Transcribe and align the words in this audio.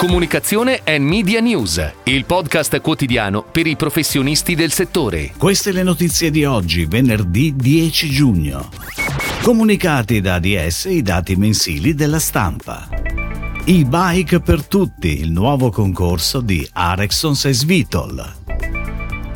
Comunicazione 0.00 0.80
e 0.82 0.98
Media 0.98 1.40
News, 1.40 1.92
il 2.04 2.24
podcast 2.24 2.80
quotidiano 2.80 3.42
per 3.42 3.66
i 3.66 3.76
professionisti 3.76 4.54
del 4.54 4.72
settore. 4.72 5.34
Queste 5.36 5.72
le 5.72 5.82
notizie 5.82 6.30
di 6.30 6.46
oggi, 6.46 6.86
venerdì 6.86 7.54
10 7.54 8.08
giugno. 8.08 8.70
Comunicati 9.42 10.22
da 10.22 10.36
ADS 10.36 10.86
i 10.86 11.02
dati 11.02 11.36
mensili 11.36 11.94
della 11.94 12.18
stampa. 12.18 12.88
E-Bike 13.62 14.40
per 14.40 14.64
tutti, 14.66 15.20
il 15.20 15.32
nuovo 15.32 15.68
concorso 15.68 16.40
di 16.40 16.66
Arexons 16.72 17.44
e 17.44 17.52
Svitol. 17.52 18.34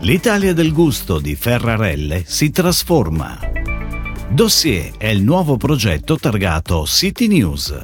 L'Italia 0.00 0.54
del 0.54 0.72
gusto 0.72 1.18
di 1.18 1.36
Ferrarelle 1.36 2.24
si 2.26 2.50
trasforma. 2.50 3.38
Dossier 4.30 4.92
è 4.96 5.08
il 5.08 5.20
nuovo 5.20 5.58
progetto 5.58 6.16
targato 6.16 6.86
City 6.86 7.26
News. 7.26 7.74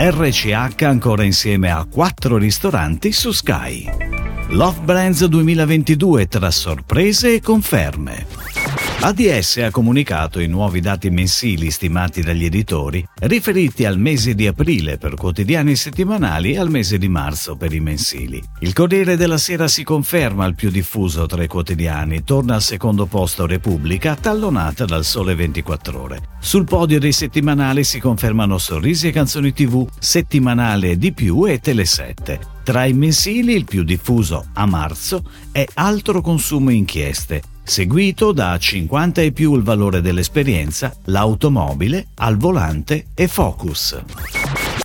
RCH 0.00 0.84
ancora 0.84 1.24
insieme 1.24 1.72
a 1.72 1.84
quattro 1.84 2.36
ristoranti 2.36 3.10
su 3.10 3.32
Sky. 3.32 3.84
Love 4.50 4.78
Brands 4.84 5.24
2022 5.24 6.28
tra 6.28 6.52
sorprese 6.52 7.34
e 7.34 7.40
conferme. 7.40 8.37
ADS 9.00 9.58
ha 9.58 9.70
comunicato 9.70 10.40
i 10.40 10.48
nuovi 10.48 10.80
dati 10.80 11.08
mensili 11.08 11.70
stimati 11.70 12.20
dagli 12.20 12.44
editori, 12.44 13.06
riferiti 13.20 13.84
al 13.84 13.96
mese 13.96 14.34
di 14.34 14.48
aprile 14.48 14.98
per 14.98 15.14
quotidiani 15.14 15.76
settimanali 15.76 16.54
e 16.54 16.58
al 16.58 16.68
mese 16.68 16.98
di 16.98 17.08
marzo 17.08 17.54
per 17.56 17.72
i 17.72 17.78
mensili. 17.78 18.42
Il 18.58 18.72
Corriere 18.72 19.16
della 19.16 19.38
Sera 19.38 19.68
si 19.68 19.84
conferma 19.84 20.46
il 20.46 20.56
più 20.56 20.68
diffuso 20.68 21.26
tra 21.26 21.44
i 21.44 21.46
quotidiani, 21.46 22.24
torna 22.24 22.56
al 22.56 22.62
secondo 22.62 23.06
posto 23.06 23.46
Repubblica, 23.46 24.16
tallonata 24.16 24.84
dal 24.84 25.04
Sole 25.04 25.36
24 25.36 26.02
Ore. 26.02 26.20
Sul 26.40 26.64
podio 26.64 26.98
dei 26.98 27.12
settimanali 27.12 27.84
si 27.84 28.00
confermano 28.00 28.58
Sorrisi 28.58 29.06
e 29.06 29.12
Canzoni 29.12 29.52
TV, 29.52 29.86
Settimanale 29.96 30.98
di 30.98 31.12
più 31.12 31.44
e 31.44 31.60
Tele7. 31.62 32.38
Tra 32.64 32.84
i 32.84 32.92
mensili 32.94 33.54
il 33.54 33.64
più 33.64 33.84
diffuso 33.84 34.48
a 34.54 34.66
marzo 34.66 35.22
è 35.52 35.64
Altro 35.74 36.20
consumo 36.20 36.70
inchieste, 36.70 37.42
seguito 37.68 38.32
da 38.32 38.56
50 38.58 39.20
e 39.20 39.32
più 39.32 39.54
il 39.54 39.62
valore 39.62 40.00
dell'esperienza, 40.00 40.92
l'automobile, 41.04 42.08
al 42.16 42.36
volante 42.36 43.08
e 43.14 43.28
Focus. 43.28 44.00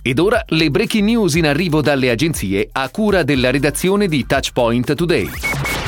Ed 0.02 0.18
ora 0.18 0.44
le 0.48 0.70
breaking 0.70 1.04
news 1.04 1.34
in 1.34 1.46
arrivo 1.46 1.80
dalle 1.80 2.10
agenzie 2.10 2.68
a 2.70 2.90
cura 2.90 3.22
della 3.22 3.50
redazione 3.50 4.06
di 4.06 4.26
Touchpoint 4.26 4.94
Today. 4.94 5.30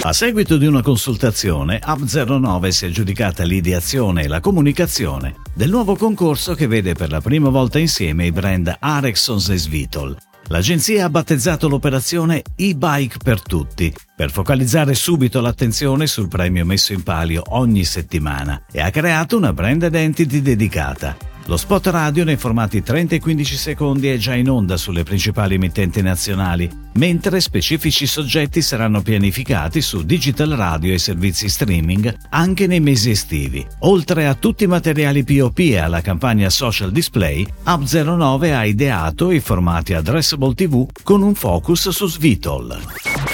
A 0.02 0.12
seguito 0.12 0.56
di 0.56 0.66
una 0.66 0.82
consultazione, 0.82 1.80
Hub09 1.84 2.68
si 2.68 2.84
è 2.84 2.88
aggiudicata 2.88 3.44
l'ideazione 3.44 4.22
e 4.22 4.28
la 4.28 4.40
comunicazione 4.40 5.34
del 5.52 5.68
nuovo 5.68 5.96
concorso 5.96 6.54
che 6.54 6.66
vede 6.66 6.94
per 6.94 7.10
la 7.10 7.20
prima 7.20 7.50
volta 7.50 7.78
insieme 7.78 8.26
i 8.26 8.32
brand 8.32 8.74
Arexons 8.78 9.48
e 9.50 9.56
Svitol, 9.58 10.16
L'agenzia 10.48 11.06
ha 11.06 11.10
battezzato 11.10 11.68
l'operazione 11.68 12.42
e-bike 12.54 13.16
per 13.22 13.42
tutti, 13.42 13.92
per 14.14 14.30
focalizzare 14.30 14.94
subito 14.94 15.40
l'attenzione 15.40 16.06
sul 16.06 16.28
premio 16.28 16.64
messo 16.64 16.92
in 16.92 17.02
palio 17.02 17.42
ogni 17.48 17.84
settimana 17.84 18.62
e 18.70 18.80
ha 18.80 18.90
creato 18.90 19.36
una 19.36 19.52
brand 19.52 19.82
identity 19.82 20.40
dedicata. 20.40 21.35
Lo 21.48 21.56
spot 21.56 21.86
radio 21.86 22.24
nei 22.24 22.36
formati 22.36 22.82
30 22.82 23.14
e 23.14 23.20
15 23.20 23.56
secondi 23.56 24.08
è 24.08 24.16
già 24.16 24.34
in 24.34 24.50
onda 24.50 24.76
sulle 24.76 25.04
principali 25.04 25.54
emittenti 25.54 26.02
nazionali, 26.02 26.68
mentre 26.94 27.40
specifici 27.40 28.04
soggetti 28.04 28.60
saranno 28.60 29.00
pianificati 29.00 29.80
su 29.80 30.04
digital 30.04 30.50
radio 30.50 30.92
e 30.92 30.98
servizi 30.98 31.48
streaming 31.48 32.12
anche 32.30 32.66
nei 32.66 32.80
mesi 32.80 33.10
estivi. 33.10 33.64
Oltre 33.80 34.26
a 34.26 34.34
tutti 34.34 34.64
i 34.64 34.66
materiali 34.66 35.22
POP 35.22 35.58
e 35.60 35.76
alla 35.76 36.00
campagna 36.00 36.50
social 36.50 36.90
display, 36.90 37.46
Up09 37.64 38.52
ha 38.52 38.64
ideato 38.64 39.30
i 39.30 39.38
formati 39.38 39.94
addressable 39.94 40.52
TV 40.52 40.84
con 41.04 41.22
un 41.22 41.34
focus 41.36 41.90
su 41.90 42.08
Svitol. 42.08 42.76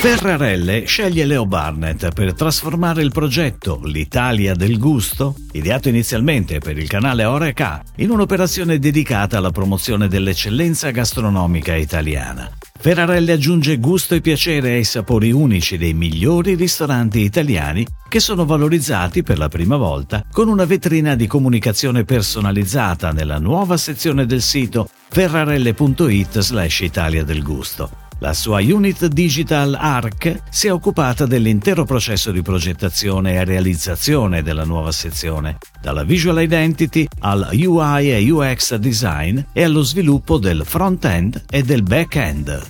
Ferrarelle 0.02 0.84
sceglie 0.84 1.24
Leo 1.24 1.46
Barnett 1.46 2.12
per 2.12 2.34
trasformare 2.34 3.04
il 3.04 3.12
progetto 3.12 3.80
L'Italia 3.84 4.52
del 4.52 4.76
gusto, 4.76 5.36
ideato 5.52 5.88
inizialmente 5.88 6.58
per 6.58 6.76
il 6.76 6.88
canale 6.88 7.24
Oreca, 7.24 7.80
in 7.98 8.10
un'operazione 8.10 8.80
dedicata 8.80 9.38
alla 9.38 9.52
promozione 9.52 10.08
dell'eccellenza 10.08 10.90
gastronomica 10.90 11.76
italiana. 11.76 12.50
Ferrarelle 12.80 13.30
aggiunge 13.30 13.78
gusto 13.78 14.16
e 14.16 14.20
piacere 14.20 14.72
ai 14.72 14.82
sapori 14.82 15.30
unici 15.30 15.78
dei 15.78 15.94
migliori 15.94 16.56
ristoranti 16.56 17.20
italiani 17.20 17.86
che 18.08 18.18
sono 18.18 18.44
valorizzati 18.44 19.22
per 19.22 19.38
la 19.38 19.48
prima 19.48 19.76
volta 19.76 20.24
con 20.32 20.48
una 20.48 20.64
vetrina 20.64 21.14
di 21.14 21.28
comunicazione 21.28 22.02
personalizzata 22.02 23.12
nella 23.12 23.38
nuova 23.38 23.76
sezione 23.76 24.26
del 24.26 24.42
sito 24.42 24.88
ferrarelle.it 25.10 26.40
slash 26.40 26.80
Italia 26.80 27.22
del 27.22 27.44
Gusto. 27.44 28.10
La 28.22 28.34
sua 28.34 28.60
unit 28.60 29.06
digital 29.06 29.74
ARC 29.76 30.42
si 30.48 30.68
è 30.68 30.72
occupata 30.72 31.26
dell'intero 31.26 31.84
processo 31.84 32.30
di 32.30 32.40
progettazione 32.40 33.32
e 33.32 33.44
realizzazione 33.44 34.42
della 34.42 34.62
nuova 34.62 34.92
sezione, 34.92 35.58
dalla 35.80 36.04
visual 36.04 36.40
identity 36.40 37.04
al 37.18 37.50
UI 37.52 38.12
e 38.12 38.30
UX 38.30 38.76
design 38.76 39.40
e 39.52 39.64
allo 39.64 39.82
sviluppo 39.82 40.38
del 40.38 40.62
front-end 40.64 41.46
e 41.50 41.64
del 41.64 41.82
back-end. 41.82 42.62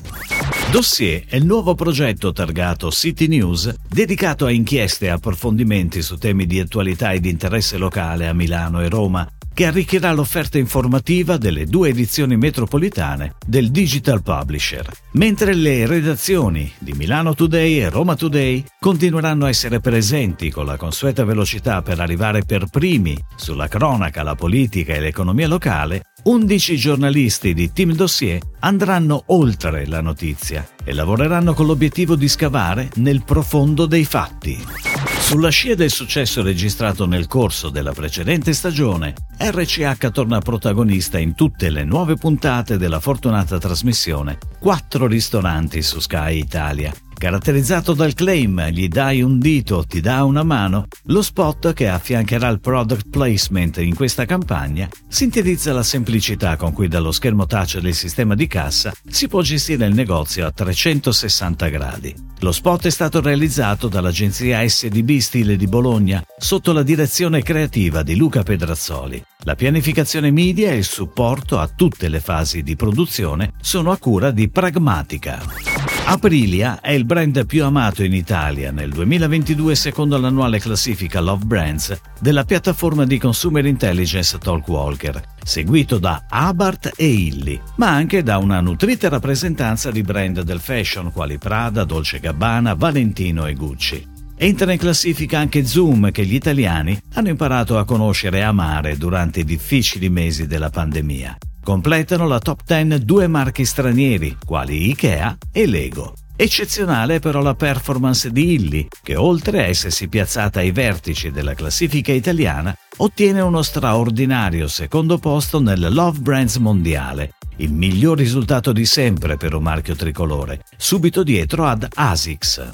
Dossier 0.71 1.27
è 1.27 1.37
il 1.37 1.45
nuovo 1.45 1.75
progetto 1.75 2.33
targato 2.33 2.91
City 2.91 3.27
News 3.27 3.75
dedicato 3.87 4.47
a 4.47 4.51
inchieste 4.51 5.05
e 5.05 5.11
approfondimenti 5.11 6.01
su 6.01 6.17
temi 6.17 6.47
di 6.47 6.61
attualità 6.61 7.11
e 7.13 7.21
di 7.21 7.29
interesse 7.29 7.77
locale 7.77 8.27
a 8.27 8.33
Milano 8.33 8.81
e 8.81 8.89
Roma, 8.89 9.29
che 9.55 9.67
arricchirà 9.67 10.13
l'offerta 10.13 10.59
informativa 10.59 11.37
delle 11.37 11.67
due 11.67 11.91
edizioni 11.91 12.37
metropolitane 12.37 13.35
del 13.47 13.71
Digital 13.71 14.23
Publisher, 14.23 14.89
mentre 15.13 15.55
le 15.55 15.87
redazioni 15.87 16.71
di 16.79 16.93
Milano 16.93 17.35
Today 17.35 17.79
e 17.79 17.91
Roma 17.91 18.17
Today 18.17 18.65
continueranno 18.79 19.47
a 19.47 19.49
essere 19.49 19.81
presenti 19.81 20.51
con 20.51 20.65
la 20.65 20.77
consueta 20.77 21.25
velocità 21.25 21.83
per 21.83 22.01
arrivare 22.01 22.43
per 22.45 22.67
primi 22.71 23.17
sulla 23.37 23.69
cronaca, 23.69 24.23
la 24.23 24.35
politica 24.35 24.95
e 24.95 25.01
l'economia 25.01 25.49
locale, 25.49 26.03
11 26.25 26.77
giornalisti 26.77 27.53
di 27.53 27.73
Team 27.73 27.95
Dossier 27.95 28.41
andranno 28.61 29.25
oltre 29.27 29.87
la 29.87 30.01
notizia 30.01 30.67
e 30.85 30.93
lavoreranno 30.93 31.53
con 31.53 31.67
l'obiettivo 31.67 32.15
di 32.15 32.29
scavare 32.29 32.91
nel 32.97 33.25
profondo 33.25 33.87
dei 33.87 34.05
fatti. 34.05 34.92
Sulla 35.33 35.49
scia 35.49 35.75
del 35.75 35.91
successo 35.91 36.43
registrato 36.43 37.07
nel 37.07 37.27
corso 37.27 37.71
della 37.71 37.93
precedente 37.93 38.53
stagione, 38.53 39.15
RCH 39.39 40.11
torna 40.11 40.41
protagonista 40.41 41.19
in 41.19 41.35
tutte 41.35 41.71
le 41.71 41.85
nuove 41.85 42.17
puntate 42.17 42.77
della 42.77 43.01
fortunata 43.01 43.57
trasmissione 43.57 44.37
Quattro 44.59 45.07
ristoranti 45.07 45.81
su 45.81 46.01
Sky 46.01 46.37
Italia, 46.37 46.93
Caratterizzato 47.23 47.93
dal 47.93 48.15
claim 48.15 48.69
gli 48.71 48.89
dai 48.89 49.23
un 49.23 49.39
dito, 49.39 49.85
ti 49.87 50.01
dà 50.01 50.25
una 50.25 50.43
mano, 50.43 50.89
lo 51.05 51.23
spot 51.23 51.73
che 51.73 51.87
affiancherà 51.87 52.49
il 52.49 52.59
product 52.59 53.11
placement 53.11 53.77
in 53.77 53.95
questa 53.95 54.25
campagna 54.25 54.89
sintetizza 55.07 55.73
la 55.73 55.85
semplicità 55.85 56.57
con 56.57 56.73
cui 56.73 56.89
dallo 56.89 57.13
schermo 57.13 57.47
touch 57.47 57.79
del 57.79 57.95
sistema 57.95 58.35
di 58.35 58.49
cassa 58.49 58.93
si 59.09 59.29
può 59.29 59.41
gestire 59.41 59.87
il 59.87 59.95
negozio 59.95 60.45
a 60.45 60.51
360 60.51 61.69
gradi. 61.69 62.13
Lo 62.41 62.51
spot 62.51 62.87
è 62.87 62.91
stato 62.91 63.21
realizzato 63.21 63.87
dall'agenzia 63.87 64.69
SDB 64.69 65.19
Stile 65.19 65.55
di 65.55 65.69
Bologna 65.69 66.25
sotto 66.37 66.73
la 66.73 66.83
direzione 66.83 67.41
creativa 67.43 68.03
di 68.03 68.17
Luca 68.17 68.43
Pedrazzoli. 68.43 69.23
La 69.45 69.55
pianificazione 69.55 70.33
media 70.33 70.73
e 70.73 70.79
il 70.79 70.85
supporto 70.85 71.61
a 71.61 71.69
tutte 71.69 72.09
le 72.09 72.19
fasi 72.19 72.65
di 72.65 72.75
produzione 72.75 73.53
sono 73.61 73.93
a 73.93 73.97
cura 73.97 74.33
di 74.33 74.49
Pragmatica. 74.49 75.72
Aprilia 76.05 76.81
è 76.81 76.91
il 76.91 77.05
brand 77.05 77.47
più 77.47 77.65
amato 77.65 78.03
in 78.03 78.13
Italia 78.13 78.71
nel 78.71 78.91
2022 78.91 79.75
secondo 79.75 80.19
l'annuale 80.19 80.59
classifica 80.59 81.21
Love 81.21 81.45
Brands 81.45 82.01
della 82.21 82.45
piattaforma 82.45 83.07
di 83.07 83.19
consumer 83.19 83.65
intelligence 83.65 84.37
Talkwalker, 84.37 85.23
seguito 85.43 85.99
da 85.99 86.25
Abarth 86.29 86.93
e 86.97 87.07
Illy, 87.07 87.59
ma 87.77 87.91
anche 87.91 88.23
da 88.23 88.39
una 88.39 88.61
nutrita 88.61 89.09
rappresentanza 89.09 89.91
di 89.91 90.03
brand 90.03 90.43
del 90.43 90.61
fashion 90.61 91.13
quali 91.13 91.39
Prada, 91.39 91.85
Dolce 91.85 92.19
Gabbana, 92.19 92.75
Valentino 92.75 93.47
e 93.47 93.55
Gucci. 93.55 94.07
Entra 94.37 94.73
in 94.73 94.79
classifica 94.79 95.39
anche 95.39 95.65
Zoom 95.65 96.11
che 96.11 96.27
gli 96.27 96.35
italiani 96.35 97.01
hanno 97.15 97.29
imparato 97.29 97.79
a 97.79 97.85
conoscere 97.85 98.39
e 98.39 98.43
amare 98.43 98.97
durante 98.97 99.41
i 99.41 99.45
difficili 99.45 100.11
mesi 100.11 100.49
della 100.49 100.69
pandemia. 100.69 101.39
Completano 101.65 102.27
la 102.27 102.41
top 102.41 102.63
10 102.67 103.05
due 103.05 103.29
marchi 103.29 103.65
stranieri, 103.65 104.37
quali 104.45 104.89
Ikea 104.91 105.39
e 105.53 105.67
Lego. 105.67 106.15
Eccezionale 106.35 107.21
però 107.21 107.41
la 107.41 107.55
performance 107.55 108.33
di 108.33 108.55
Illy, 108.55 108.89
che 109.01 109.15
oltre 109.15 109.61
a 109.61 109.67
essersi 109.67 110.09
piazzata 110.09 110.59
ai 110.59 110.73
vertici 110.73 111.31
della 111.31 111.55
classifica 111.55 112.11
italiana, 112.11 112.77
ottiene 112.97 113.41
uno 113.43 113.63
straordinario 113.63 114.67
secondo 114.67 115.19
posto 115.19 115.61
nel 115.61 115.87
Love 115.93 116.19
Brands 116.19 116.57
mondiale, 116.57 117.35
il 117.63 117.73
miglior 117.73 118.19
risultato 118.19 118.73
di 118.73 118.85
sempre 118.85 119.37
per 119.37 119.55
un 119.55 119.63
marchio 119.63 119.95
tricolore, 119.95 120.65
subito 120.77 121.23
dietro 121.23 121.65
ad 121.65 121.87
ASICS. 121.93 122.71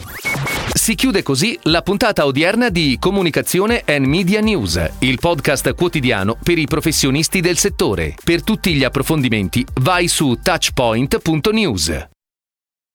Si 0.72 0.94
chiude 0.94 1.22
così 1.22 1.58
la 1.64 1.82
puntata 1.82 2.24
odierna 2.24 2.70
di 2.70 2.96
Comunicazione 2.98 3.82
and 3.86 4.06
Media 4.06 4.40
News, 4.40 4.90
il 5.00 5.18
podcast 5.18 5.74
quotidiano 5.74 6.36
per 6.42 6.58
i 6.58 6.66
professionisti 6.66 7.40
del 7.40 7.58
settore. 7.58 8.14
Per 8.22 8.42
tutti 8.42 8.74
gli 8.74 8.84
approfondimenti 8.84 9.64
vai 9.80 10.08
su 10.08 10.38
touchpoint.news. 10.42 12.08